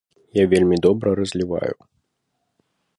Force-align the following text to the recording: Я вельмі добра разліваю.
Я 0.41 0.45
вельмі 0.53 0.79
добра 0.87 1.13
разліваю. 1.21 1.73